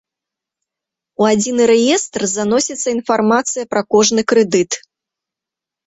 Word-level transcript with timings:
У 1.23 1.27
адзіны 1.33 1.63
рэестр 1.73 2.21
заносіцца 2.37 2.87
інфармацыя 2.97 3.63
пра 3.75 3.81
кожны 3.97 4.21
крэдыт. 4.35 4.71